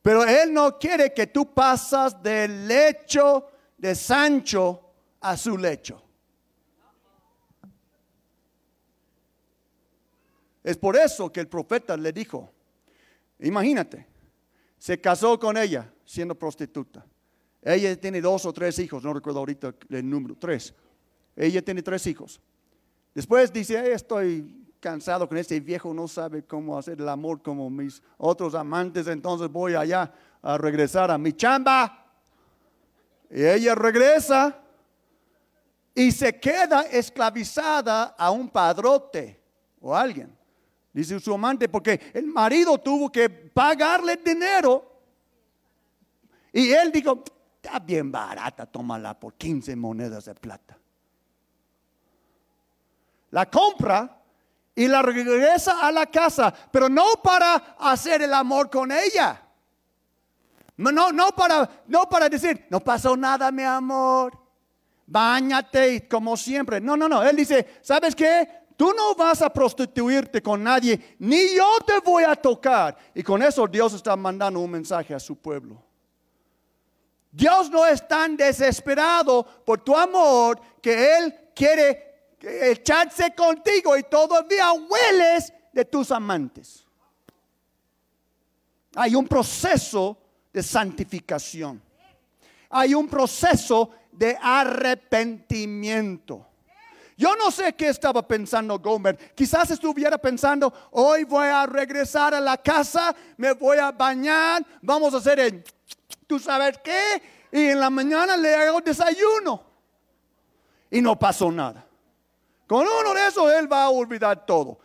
[0.00, 6.02] Pero Él no quiere que tú pasas del lecho de Sancho a su lecho.
[10.62, 12.52] Es por eso que el profeta le dijo,
[13.40, 14.06] imagínate,
[14.78, 17.04] se casó con ella siendo prostituta.
[17.60, 20.72] Ella tiene dos o tres hijos, no recuerdo ahorita el número, tres.
[21.34, 22.40] Ella tiene tres hijos.
[23.14, 28.02] Después dice, estoy cansado con este viejo, no sabe cómo hacer el amor como mis
[28.18, 30.12] otros amantes, entonces voy allá
[30.42, 32.06] a regresar a mi chamba.
[33.30, 34.58] Y ella regresa
[35.94, 39.40] y se queda esclavizada a un padrote
[39.80, 40.36] o alguien.
[40.92, 44.90] Dice su amante, porque el marido tuvo que pagarle dinero.
[46.52, 47.22] Y él dijo,
[47.62, 50.80] está bien barata, tómala por 15 monedas de plata
[53.30, 54.19] la compra
[54.74, 59.42] y la regresa a la casa, pero no para hacer el amor con ella.
[60.76, 64.32] No, no, para, no para decir, no pasó nada, mi amor.
[65.06, 66.80] Báñate como siempre.
[66.80, 67.22] No, no, no.
[67.22, 68.60] Él dice, ¿sabes qué?
[68.80, 72.96] tú no vas a prostituirte con nadie, ni yo te voy a tocar.
[73.14, 75.82] Y con eso Dios está mandando un mensaje a su pueblo.
[77.30, 82.09] Dios no es tan desesperado por tu amor que Él quiere
[82.42, 86.86] echarse contigo y todavía hueles de tus amantes.
[88.94, 90.16] Hay un proceso
[90.52, 91.82] de santificación.
[92.70, 96.46] Hay un proceso de arrepentimiento.
[97.16, 99.34] Yo no sé qué estaba pensando Gomer.
[99.34, 105.12] Quizás estuviera pensando, hoy voy a regresar a la casa, me voy a bañar, vamos
[105.12, 105.62] a hacer el,
[106.26, 107.22] tú sabes qué,
[107.52, 109.62] y en la mañana le hago desayuno.
[110.90, 111.89] Y no pasó nada.
[112.70, 114.78] Con uno de esos él va a olvidar todo.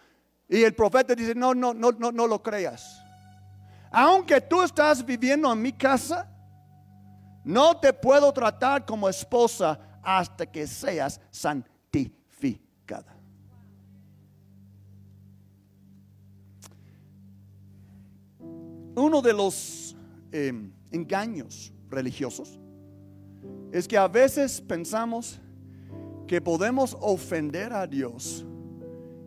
[0.49, 2.99] Y el profeta dice, no, no, no, no, no lo creas.
[3.91, 6.27] Aunque tú estás viviendo en mi casa,
[7.43, 13.15] no te puedo tratar como esposa hasta que seas santificada.
[18.95, 19.95] Uno de los
[20.31, 22.59] em, engaños religiosos
[23.71, 25.39] es que a veces pensamos
[26.27, 28.45] que podemos ofender a Dios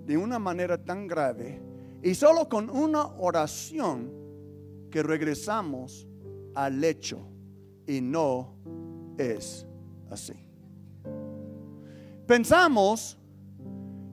[0.05, 1.61] de una manera tan grave
[2.03, 4.11] y solo con una oración
[4.90, 6.07] que regresamos
[6.55, 7.20] al hecho
[7.86, 8.57] y no
[9.18, 9.66] es
[10.11, 10.34] así.
[12.26, 13.16] Pensamos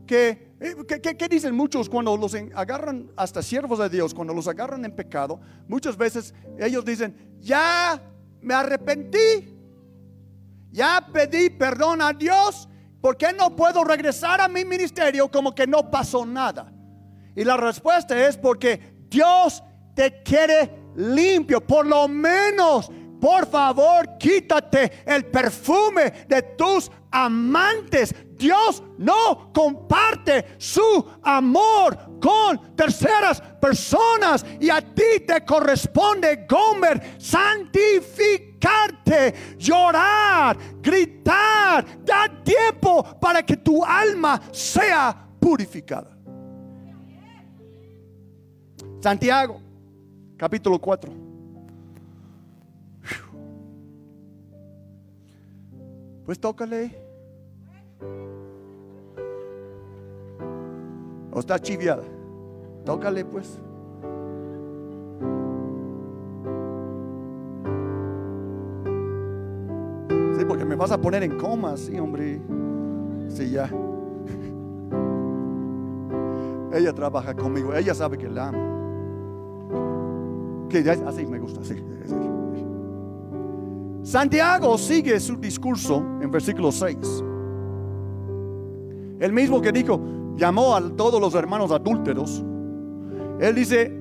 [0.07, 4.85] que, eh, ¿qué, dicen muchos cuando los agarran hasta siervos de Dios, cuando los agarran
[4.85, 5.39] en pecado?
[5.67, 8.01] Muchas veces ellos dicen, ya
[8.41, 9.57] me arrepentí,
[10.71, 12.69] ya pedí perdón a Dios,
[13.05, 16.73] ¿por qué no puedo regresar a mi ministerio como que no pasó nada?
[17.35, 19.61] Y la respuesta es porque Dios
[19.93, 22.89] te quiere limpio, por lo menos
[23.21, 28.13] por favor, quítate el perfume de tus amantes.
[28.37, 39.33] Dios no comparte su amor con terceras personas y a ti te corresponde, Gomer, santificarte,
[39.57, 46.11] llorar, gritar, dar tiempo para que tu alma sea purificada.
[48.99, 49.61] Santiago,
[50.35, 51.13] capítulo 4.
[56.25, 57.04] Pues tócale.
[61.31, 62.03] O está chiviada.
[62.85, 63.59] Tócale pues.
[70.37, 72.39] Sí, porque me vas a poner en coma, sí, hombre.
[73.29, 73.69] Sí, ya.
[76.73, 78.75] Ella trabaja conmigo, ella sabe que la amo.
[80.69, 81.61] Que así me gusta.
[84.03, 87.23] Santiago sigue su discurso en versículo 6.
[89.19, 89.99] El mismo que dijo,
[90.35, 92.43] llamó a todos los hermanos adúlteros.
[93.39, 93.91] Él dice,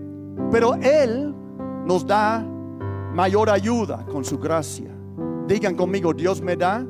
[0.51, 1.35] pero Él
[1.87, 2.45] nos da
[3.15, 4.91] mayor ayuda con su gracia.
[5.47, 6.85] Digan conmigo, Dios me da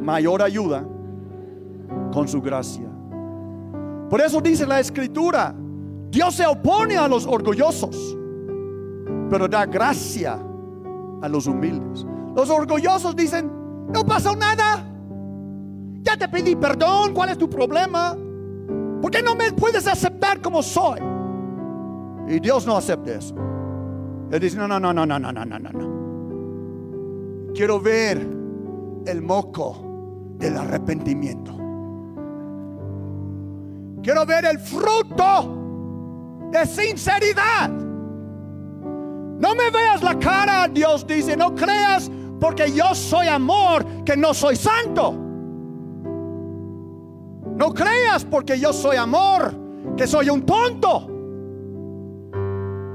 [0.00, 0.86] mayor ayuda
[2.12, 2.88] con su gracia.
[4.08, 5.54] Por eso dice la escritura,
[6.10, 8.16] Dios se opone a los orgullosos,
[9.30, 10.38] pero da gracia
[11.22, 12.06] a los humildes.
[12.36, 13.50] Los orgullosos dicen,
[13.92, 14.93] no pasó nada.
[16.18, 18.16] Te pedí perdón, ¿cuál es tu problema?
[19.02, 21.00] ¿Por qué no me puedes aceptar como soy?
[22.28, 23.34] Y Dios no acepta eso.
[24.30, 27.52] Él dice, no, no, no, no, no, no, no, no, no.
[27.52, 28.26] Quiero ver
[29.06, 31.52] el moco del arrepentimiento.
[34.02, 37.68] Quiero ver el fruto de sinceridad.
[37.70, 42.10] No me veas la cara, Dios dice, no creas
[42.40, 45.23] porque yo soy amor que no soy santo.
[47.56, 49.54] No creas porque yo soy amor
[49.96, 51.08] que soy un tonto.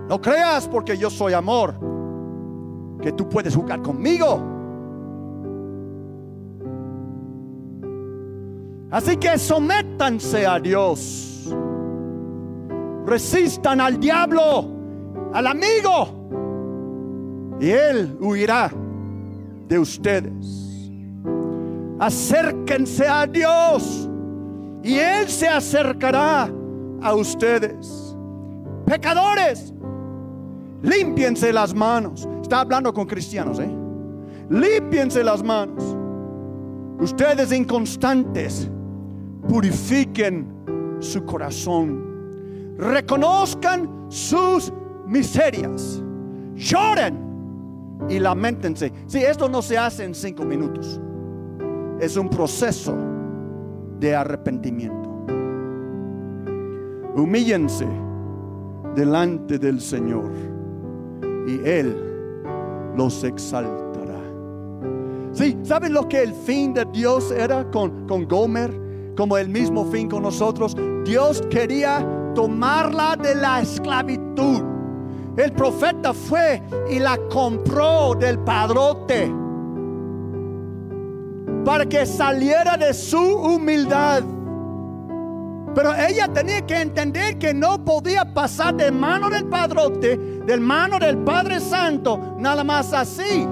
[0.09, 1.75] No creas porque yo soy amor
[3.01, 4.41] que tú puedes jugar conmigo.
[8.91, 11.55] Así que sométanse a Dios.
[13.05, 14.67] Resistan al diablo,
[15.33, 16.19] al amigo
[17.59, 18.71] y Él huirá
[19.67, 20.81] de ustedes.
[21.99, 24.09] Acérquense a Dios
[24.83, 26.49] y Él se acercará
[27.01, 28.15] a ustedes.
[28.85, 29.73] Pecadores,
[30.81, 32.27] límpiense las manos.
[32.41, 33.69] Está hablando con cristianos, ¿eh?
[34.49, 35.95] Límpiense las manos.
[36.99, 38.69] Ustedes inconstantes,
[39.47, 40.47] purifiquen
[40.99, 42.75] su corazón.
[42.77, 44.73] Reconozcan sus
[45.05, 46.01] miserias.
[46.55, 47.29] Lloren
[48.09, 48.91] y lamentense.
[49.05, 50.99] Si esto no se hace en cinco minutos.
[51.99, 52.95] Es un proceso
[53.99, 55.09] de arrepentimiento.
[57.15, 57.87] Humíllense
[58.95, 60.31] delante del Señor
[61.47, 61.95] y Él
[62.95, 64.19] los exaltará.
[65.31, 68.89] Sí, ¿saben lo que el fin de Dios era con, con Gomer?
[69.15, 70.75] Como el mismo fin con nosotros.
[71.03, 74.63] Dios quería tomarla de la esclavitud.
[75.35, 79.29] El profeta fue y la compró del padrote
[81.65, 84.23] para que saliera de su humildad.
[85.75, 90.97] Pero ella tenía que entender que no podía pasar de mano del padrote, del mano
[90.99, 93.47] del Padre Santo, nada más así,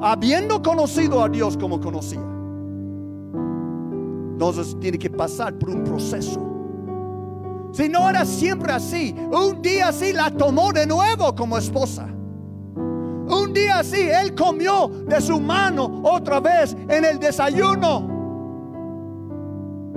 [0.00, 2.22] habiendo conocido a Dios como conocía.
[4.32, 6.40] Entonces tiene que pasar por un proceso.
[7.72, 12.06] Si no era siempre así, un día sí la tomó de nuevo como esposa.
[13.28, 18.12] Un día así, él comió de su mano otra vez en el desayuno.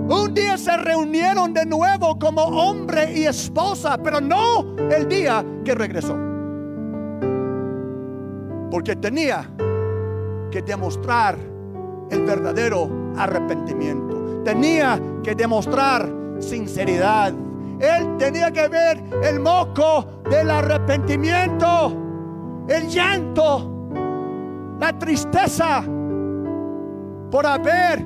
[0.07, 5.73] Un día se reunieron de nuevo como hombre y esposa, pero no el día que
[5.73, 6.15] regresó.
[8.69, 9.49] Porque tenía
[10.51, 11.37] que demostrar
[12.11, 14.43] el verdadero arrepentimiento.
[14.43, 16.07] Tenía que demostrar
[16.39, 17.33] sinceridad.
[17.79, 22.04] Él tenía que ver el moco del arrepentimiento
[22.67, 23.89] el llanto,
[24.79, 25.83] la tristeza
[27.31, 28.05] por haber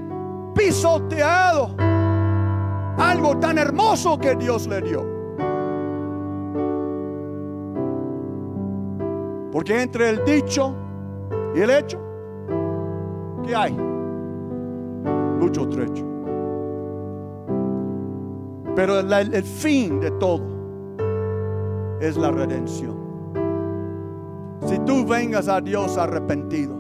[0.53, 1.75] pisoteado
[2.97, 5.19] algo tan hermoso que Dios le dio.
[9.51, 10.75] Porque entre el dicho
[11.55, 11.99] y el hecho,
[13.45, 13.73] ¿qué hay?
[15.39, 16.05] Mucho trecho.
[18.75, 20.43] Pero el fin de todo
[21.99, 23.08] es la redención.
[24.65, 26.75] Si tú vengas a Dios arrepentido,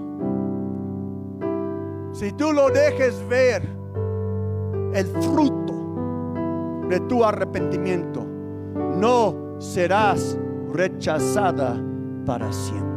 [2.11, 3.63] si tú lo dejes ver
[4.93, 5.73] el fruto
[6.89, 8.25] de tu arrepentimiento,
[8.97, 10.37] no serás
[10.73, 11.81] rechazada
[12.25, 12.89] para siempre.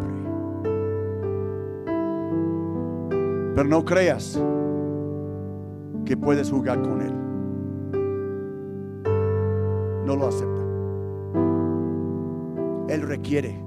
[3.54, 4.42] Pero no creas
[6.04, 7.14] que puedes jugar con Él.
[10.06, 10.62] No lo acepta.
[12.88, 13.62] Él requiere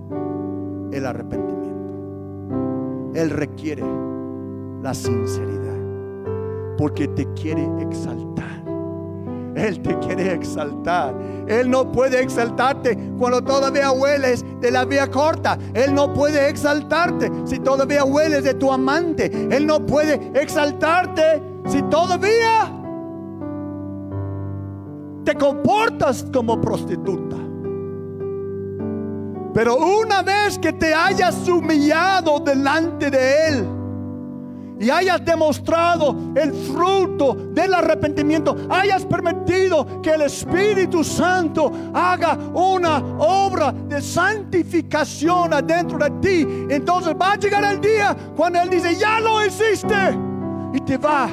[0.95, 3.11] el arrepentimiento.
[3.13, 3.83] Él requiere
[4.81, 5.75] la sinceridad.
[6.77, 8.63] Porque te quiere exaltar.
[9.55, 11.15] Él te quiere exaltar.
[11.47, 15.57] Él no puede exaltarte cuando todavía hueles de la vía corta.
[15.73, 19.31] Él no puede exaltarte si todavía hueles de tu amante.
[19.49, 22.71] Él no puede exaltarte si todavía
[25.23, 27.44] te comportas como prostituta.
[29.56, 33.66] Pero una vez que te hayas humillado delante de Él
[34.82, 42.97] y hayas demostrado el fruto del arrepentimiento, hayas permitido que el Espíritu Santo haga una
[43.18, 48.93] obra de santificación adentro de ti, entonces va a llegar el día cuando Él dice,
[48.97, 50.20] ya lo hiciste,
[50.74, 51.30] y te va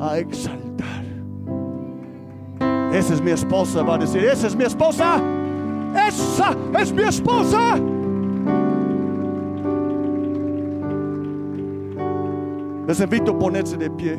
[0.00, 1.04] a exaltar.
[2.92, 5.20] Esa es mi esposa, va a decir, esa es mi esposa.
[5.94, 7.76] Esa es mi esposa.
[12.86, 14.18] Les invito a ponerse de pie.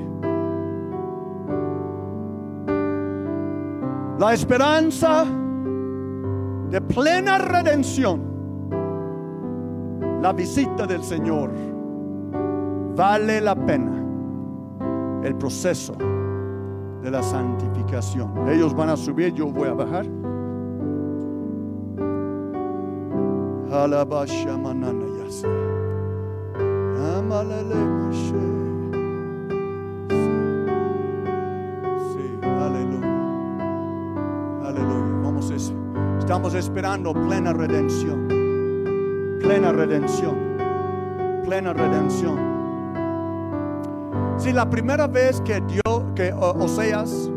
[4.19, 5.25] La esperanza
[6.69, 8.21] de plena redención,
[10.21, 11.49] la visita del Señor,
[12.95, 13.99] vale la pena
[15.23, 15.93] el proceso
[17.01, 18.49] de la santificación.
[18.49, 20.05] Ellos van a subir, yo voy a bajar.
[36.29, 38.27] Estamos esperando plena redención.
[39.39, 40.35] Plena redención.
[41.43, 42.37] Plena redención.
[44.37, 47.31] Si la primera vez que Dios, que Oseas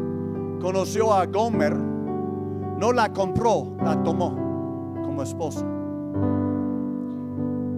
[0.61, 4.37] conoció a Gomer, no la compró, la tomó
[5.03, 5.72] como esposa.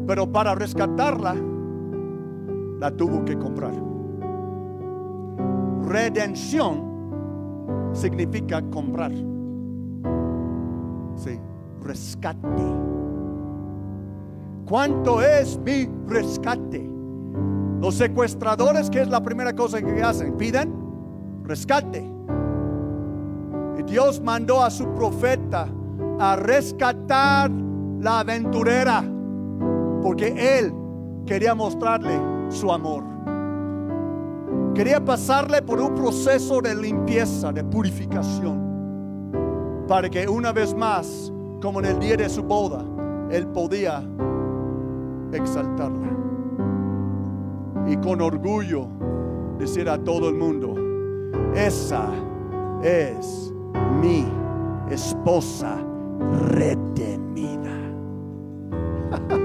[0.07, 1.35] Pero para rescatarla,
[2.79, 3.73] la tuvo que comprar.
[5.87, 6.95] Redención
[7.93, 9.13] significa comprar.
[11.17, 11.39] Sí,
[11.81, 12.65] rescate.
[14.67, 16.91] ¿Cuánto es mi rescate?
[17.81, 20.37] Los secuestradores, ¿qué es la primera cosa que hacen?
[20.37, 20.73] Piden
[21.45, 22.03] rescate.
[23.79, 25.69] Y Dios mandó a su profeta
[26.19, 27.51] a rescatar
[28.01, 29.05] la aventurera
[30.05, 30.73] porque Él
[31.25, 33.03] quería mostrarle su amor.
[34.75, 39.33] Quería pasarle por un proceso de limpieza, de purificación,
[39.89, 41.33] para que una vez más,
[41.63, 42.85] como en el día de su boda,
[43.31, 44.03] él podía
[45.33, 46.11] exaltarla.
[47.87, 48.87] Y con orgullo
[49.59, 50.75] decir a todo el mundo,
[51.55, 52.11] esa
[52.83, 53.55] es
[54.03, 54.27] mi
[54.91, 55.79] esposa
[56.51, 57.73] retenida.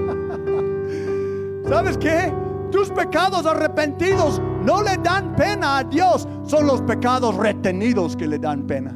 [1.70, 2.34] ¿Sabes qué?
[2.72, 8.40] Tus pecados arrepentidos no le dan pena a Dios, son los pecados retenidos que le
[8.40, 8.90] dan pena.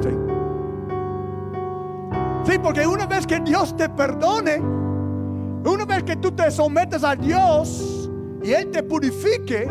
[0.00, 0.08] Sí.
[2.44, 7.14] Sí, porque una vez que Dios te perdone, una vez que tú te sometes a
[7.14, 8.10] Dios
[8.42, 9.66] y Él te purifique,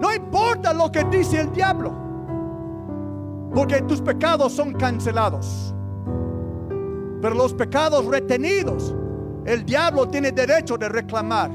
[0.00, 1.92] no importa lo que dice el diablo,
[3.54, 5.72] porque tus pecados son cancelados.
[7.20, 8.94] Pero los pecados retenidos,
[9.44, 11.50] el diablo tiene derecho de reclamar.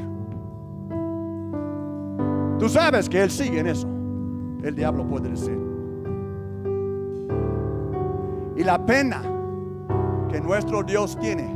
[2.60, 3.88] Tú sabes que él sigue en eso.
[4.64, 5.58] El diablo puede decir.
[8.56, 9.22] Y la pena
[10.30, 11.56] que nuestro Dios tiene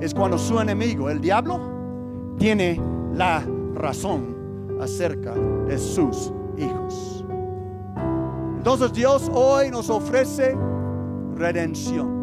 [0.00, 1.60] es cuando su enemigo, el diablo,
[2.38, 2.80] tiene
[3.14, 3.42] la
[3.74, 7.24] razón acerca de sus hijos.
[8.56, 10.56] Entonces Dios hoy nos ofrece
[11.34, 12.17] redención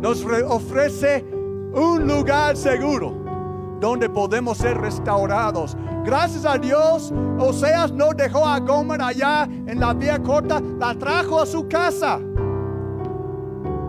[0.00, 1.24] nos ofrece
[1.72, 3.12] un lugar seguro
[3.80, 5.76] donde podemos ser restaurados.
[6.04, 11.40] Gracias a Dios, Oseas no dejó a Gomer allá en la vía corta, la trajo
[11.40, 12.18] a su casa.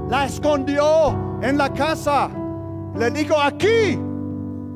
[0.09, 2.29] La escondió en la casa.
[2.95, 3.99] Le dijo, aquí,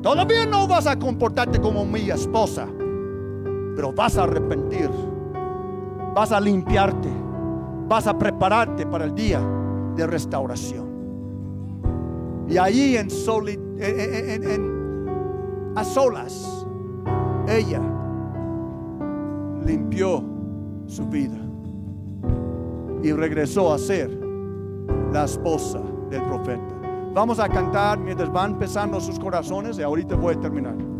[0.02, 2.66] todavía no vas a comportarte como mi esposa,
[3.76, 4.88] pero vas a arrepentir,
[6.14, 7.08] vas a limpiarte,
[7.88, 9.40] vas a prepararte para el día
[9.96, 10.83] de restauración.
[12.48, 13.08] Y allí en,
[15.76, 16.66] a solas,
[17.48, 17.80] ella
[19.64, 20.22] limpió
[20.86, 21.38] su vida
[23.02, 24.10] y regresó a ser
[25.12, 25.80] la esposa
[26.10, 26.62] del profeta.
[27.12, 30.93] Vamos a cantar mientras van pesando sus corazones y ahorita voy a terminar.